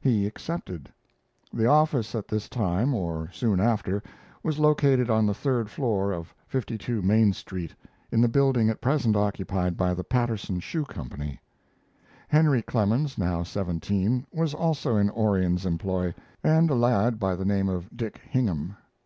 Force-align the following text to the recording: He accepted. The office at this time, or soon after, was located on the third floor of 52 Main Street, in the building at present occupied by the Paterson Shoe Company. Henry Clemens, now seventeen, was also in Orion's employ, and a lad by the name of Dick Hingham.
He 0.00 0.24
accepted. 0.26 0.88
The 1.52 1.66
office 1.66 2.14
at 2.14 2.28
this 2.28 2.48
time, 2.48 2.94
or 2.94 3.28
soon 3.30 3.60
after, 3.60 4.02
was 4.42 4.58
located 4.58 5.10
on 5.10 5.26
the 5.26 5.34
third 5.34 5.68
floor 5.68 6.12
of 6.12 6.34
52 6.46 7.02
Main 7.02 7.34
Street, 7.34 7.74
in 8.10 8.22
the 8.22 8.26
building 8.28 8.70
at 8.70 8.80
present 8.80 9.16
occupied 9.16 9.76
by 9.76 9.92
the 9.92 10.02
Paterson 10.02 10.60
Shoe 10.60 10.86
Company. 10.86 11.40
Henry 12.28 12.62
Clemens, 12.62 13.18
now 13.18 13.42
seventeen, 13.42 14.26
was 14.32 14.54
also 14.54 14.96
in 14.96 15.10
Orion's 15.10 15.66
employ, 15.66 16.14
and 16.42 16.70
a 16.70 16.74
lad 16.74 17.18
by 17.18 17.34
the 17.36 17.44
name 17.44 17.68
of 17.68 17.94
Dick 17.94 18.22
Hingham. 18.26 18.78